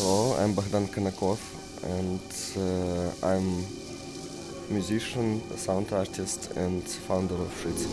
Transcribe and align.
Hello, 0.00 0.32
I'm 0.40 0.54
Bogdan 0.54 0.88
Konakov 0.88 1.36
and 1.84 2.24
uh, 2.56 3.12
I'm 3.20 3.68
musician, 4.72 5.44
sound 5.60 5.92
artist 5.92 6.56
and 6.56 6.80
founder 6.80 7.36
of 7.36 7.52
Fritz. 7.52 7.84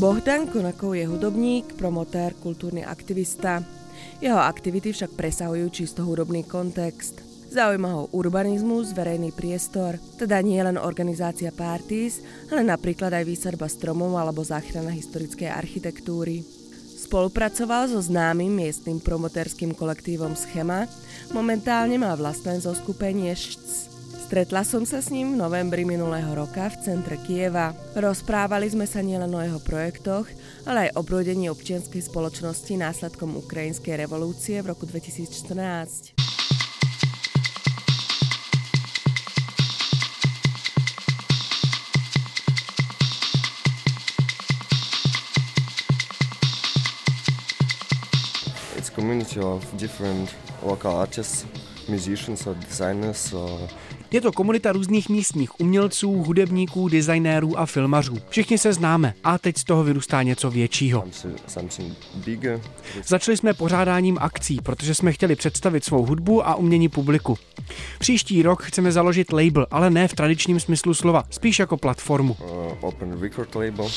Bohdan 0.00 0.48
Konakov 0.48 0.96
je 0.96 1.04
hudobník, 1.04 1.76
promotér, 1.76 2.32
kultúrny 2.40 2.80
aktivista. 2.80 3.60
Jeho 4.24 4.40
aktivity 4.40 4.96
však 4.96 5.12
presahujú 5.12 5.68
čisto 5.68 6.00
hudobný 6.00 6.48
kontext. 6.48 7.31
Zaujíma 7.52 7.90
ho 7.92 8.08
urbanizmus, 8.16 8.96
verejný 8.96 9.28
priestor, 9.28 10.00
teda 10.16 10.40
nie 10.40 10.56
len 10.64 10.80
organizácia 10.80 11.52
parties, 11.52 12.24
ale 12.48 12.64
napríklad 12.64 13.12
aj 13.12 13.28
výsadba 13.28 13.68
stromov 13.68 14.16
alebo 14.16 14.40
záchrana 14.40 14.88
historickej 14.88 15.52
architektúry. 15.52 16.40
Spolupracoval 16.96 17.92
so 17.92 18.00
známym 18.00 18.48
miestnym 18.48 19.04
promotérským 19.04 19.76
kolektívom 19.76 20.32
Schema, 20.32 20.88
momentálne 21.36 22.00
má 22.00 22.16
vlastné 22.16 22.56
zoskupenie 22.56 23.36
ŠC. 23.36 23.92
Stretla 24.32 24.64
som 24.64 24.88
sa 24.88 25.04
s 25.04 25.12
ním 25.12 25.36
v 25.36 25.44
novembri 25.44 25.84
minulého 25.84 26.32
roka 26.32 26.72
v 26.72 26.80
centre 26.80 27.20
Kieva. 27.20 27.76
Rozprávali 27.92 28.72
sme 28.72 28.88
sa 28.88 29.04
nielen 29.04 29.28
o 29.28 29.44
jeho 29.44 29.60
projektoch, 29.60 30.24
ale 30.64 30.88
aj 30.88 30.96
o 30.96 31.04
brúdení 31.04 31.52
občianskej 31.52 32.00
spoločnosti 32.00 32.72
následkom 32.80 33.36
ukrajinskej 33.44 34.08
revolúcie 34.08 34.56
v 34.64 34.72
roku 34.72 34.88
2014. 34.88 36.31
community 48.94 49.40
of 49.40 49.74
different 49.74 50.30
local 50.62 50.96
artists, 50.96 51.46
musicians 51.88 52.46
or 52.46 52.54
designers 52.54 53.32
or 53.32 53.68
Je 54.12 54.20
to 54.20 54.32
komunita 54.32 54.72
různých 54.72 55.08
místních 55.08 55.60
umělců, 55.60 56.12
hudebníků, 56.12 56.88
designérů 56.88 57.58
a 57.58 57.66
filmařů. 57.66 58.18
Všichni 58.28 58.58
se 58.58 58.72
známe 58.72 59.14
a 59.24 59.38
teď 59.38 59.58
z 59.58 59.64
toho 59.64 59.84
vyrůstá 59.84 60.22
něco 60.22 60.50
většího. 60.50 61.04
Začali 63.06 63.36
jsme 63.36 63.54
pořádáním 63.54 64.18
akcí, 64.20 64.60
protože 64.62 64.94
jsme 64.94 65.12
chtěli 65.12 65.36
představit 65.36 65.84
svou 65.84 66.06
hudbu 66.06 66.46
a 66.46 66.54
umění 66.54 66.88
publiku. 66.88 67.38
Příští 67.98 68.42
rok 68.42 68.62
chceme 68.62 68.92
založit 68.92 69.32
label, 69.32 69.66
ale 69.70 69.90
ne 69.90 70.08
v 70.08 70.14
tradičním 70.14 70.60
smyslu 70.60 70.94
slova, 70.94 71.24
spíš 71.30 71.58
jako 71.58 71.76
platformu. 71.76 72.36
Uh, 72.40 72.48
open 72.80 73.20
record 73.20 73.54
label. 73.54 73.90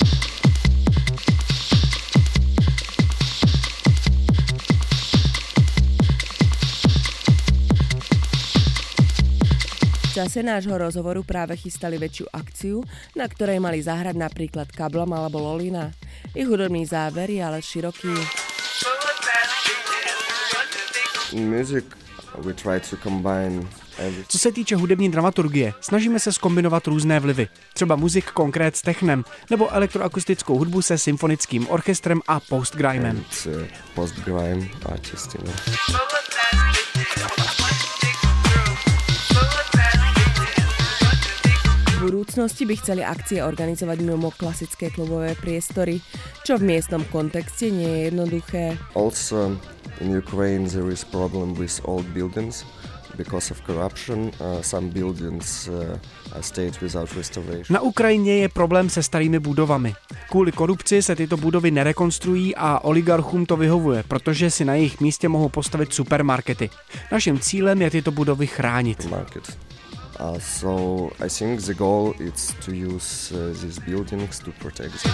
Čase 10.15 10.39
nášho 10.39 10.79
rozhovoru 10.79 11.27
práve 11.27 11.59
chystali 11.59 11.99
väčšiu 11.99 12.31
akciu, 12.31 12.79
na 13.19 13.27
ktorej 13.27 13.59
mali 13.59 13.83
zahrať 13.83 14.15
napríklad 14.15 14.71
Kablom 14.71 15.11
alebo 15.11 15.43
Lolina. 15.43 15.91
Ich 16.31 16.47
hudobný 16.47 16.87
záber 16.87 17.27
je 17.27 17.43
ale 17.43 17.59
široký. 17.59 18.15
Music, 21.35 21.83
we 22.39 22.55
try 22.55 22.79
to 22.79 22.95
combine. 23.03 23.67
Co 24.27 24.39
se 24.39 24.51
týče 24.51 24.75
hudební 24.75 25.11
dramaturgie, 25.11 25.73
snažíme 25.81 26.19
se 26.19 26.33
skombinovat 26.33 26.87
různé 26.87 27.19
vlivy. 27.19 27.47
Třeba 27.73 27.95
muzik 27.95 28.25
konkrét 28.31 28.75
s 28.75 28.81
technem, 28.81 29.23
nebo 29.49 29.71
elektroakustickou 29.71 30.57
hudbu 30.57 30.81
se 30.81 30.97
symfonickým 30.97 31.67
orchestrem 31.67 32.21
a 32.27 32.39
postgrimem. 32.39 33.17
and 33.17 33.47
uh, 33.47 33.67
post 33.95 34.15
budúcnosti 42.25 42.65
by 42.65 42.75
chceli 42.81 43.01
akcie 43.05 43.37
organizovať 43.45 44.01
mimo 44.01 44.33
klasické 44.33 44.89
klubové 44.89 45.37
priestory, 45.37 46.01
čo 46.41 46.57
v 46.57 46.73
miestnom 46.73 47.05
kontexte 47.13 47.69
nie 47.69 47.85
je 47.85 48.01
jednoduché. 48.09 48.81
Also, 48.97 49.53
in 50.01 50.09
Ukraine, 50.09 50.65
there 50.65 50.89
is 50.89 51.05
problem 51.05 51.53
with 51.53 51.77
old 51.85 52.09
buildings 52.17 52.65
because 53.13 53.53
of 53.53 53.61
corruption. 53.61 54.33
Uh, 54.41 54.57
some 54.65 54.89
buildings 54.89 55.69
uh, 55.69 56.01
are 56.33 56.41
stayed 56.41 56.73
without 56.81 57.13
restoration. 57.13 57.69
Na 57.69 57.85
Ukrajině 57.85 58.41
je 58.41 58.49
problém 58.49 58.89
se 58.89 59.05
starými 59.05 59.37
budovami. 59.37 59.93
Kvůli 60.33 60.51
korupci 60.51 61.01
se 61.05 61.15
tyto 61.15 61.37
budovy 61.37 61.71
nerekonstruují 61.71 62.55
a 62.57 62.79
oligarchům 62.83 63.45
to 63.45 63.53
vyhovuje, 63.57 64.03
protože 64.07 64.49
si 64.49 64.65
na 64.65 64.73
jejich 64.73 64.97
místě 64.99 65.29
mohou 65.29 65.49
postavit 65.49 65.93
supermarkety. 65.93 66.69
Naším 67.11 67.39
cílem 67.39 67.81
je 67.81 67.89
tyto 68.01 68.11
budovy 68.11 68.47
chránit. 68.47 69.05
market. 69.05 69.74
Uh, 70.17 70.39
so 70.39 71.11
I 71.19 71.27
think 71.27 71.61
the 71.61 71.73
goal 71.73 72.15
is 72.19 72.55
to 72.61 72.73
use 72.73 73.31
uh, 73.33 73.53
these 73.61 73.79
buildings 73.79 74.39
to 74.39 74.51
protect 74.51 75.03
them. 75.03 75.11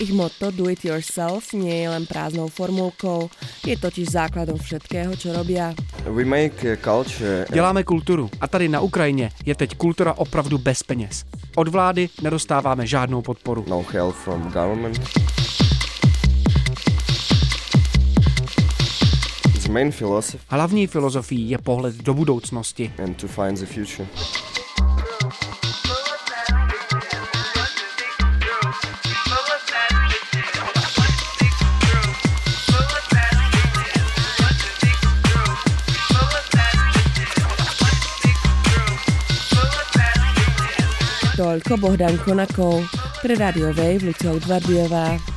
Ich 0.00 0.12
motto 0.12 0.50
Do 0.50 0.68
It 0.68 0.84
Yourself 0.84 1.52
nie 1.52 1.84
je 1.84 1.88
len 1.88 2.04
prázdnou 2.08 2.48
formulkou, 2.48 3.28
je 3.64 3.76
totiž 3.76 4.08
základom 4.08 4.56
všetkého, 4.60 5.16
čo 5.16 5.32
robia. 5.32 5.76
We 6.04 6.24
make 6.24 6.76
culture. 6.76 7.46
Děláme 7.52 7.84
kulturu 7.84 8.30
a 8.40 8.48
tady 8.48 8.68
na 8.68 8.80
Ukrajině 8.80 9.30
je 9.46 9.54
teď 9.54 9.76
kultura 9.76 10.12
opravdu 10.12 10.58
bez 10.58 10.82
peněz. 10.82 11.24
Od 11.56 11.68
vlády 11.68 12.08
nedostáváme 12.22 12.86
žádnou 12.86 13.22
podporu. 13.22 13.64
no 13.68 13.84
help 13.92 14.14
from 14.14 14.42
government. 14.42 15.00
Hlavní 20.48 20.86
filozofií 20.86 21.50
je 21.50 21.58
pohled 21.58 21.94
do 21.94 22.14
budoucnosti. 22.14 22.92
and 23.04 23.14
to 23.14 23.28
find 23.28 23.58
the 23.58 23.66
future. 23.66 24.08
Toľko 41.34 41.82
Bohdan 41.82 42.14
Konakov 42.22 42.86
pre 43.18 43.34
Radio 43.34 43.74
Wave 43.74 44.06
Lucia 44.06 44.30
Udvardiová. 44.30 45.33